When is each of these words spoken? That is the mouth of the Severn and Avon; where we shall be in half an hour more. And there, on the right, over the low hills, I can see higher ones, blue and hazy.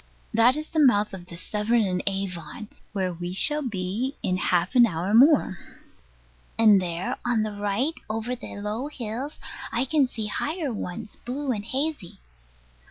That 0.33 0.55
is 0.55 0.69
the 0.71 0.79
mouth 0.79 1.13
of 1.13 1.27
the 1.27 1.35
Severn 1.37 1.81
and 1.83 2.01
Avon; 2.07 2.69
where 2.91 3.13
we 3.13 3.33
shall 3.33 3.61
be 3.61 4.15
in 4.23 4.37
half 4.37 4.73
an 4.73 4.87
hour 4.87 5.13
more. 5.13 5.59
And 6.57 6.81
there, 6.81 7.17
on 7.23 7.43
the 7.43 7.51
right, 7.53 7.93
over 8.09 8.35
the 8.35 8.55
low 8.59 8.87
hills, 8.87 9.37
I 9.71 9.85
can 9.85 10.07
see 10.07 10.25
higher 10.25 10.73
ones, 10.73 11.17
blue 11.23 11.51
and 11.51 11.63
hazy. 11.63 12.17